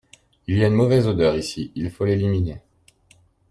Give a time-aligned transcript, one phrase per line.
[0.47, 2.59] Il y a une mauvaise odeur ici, il faut l’éliminer.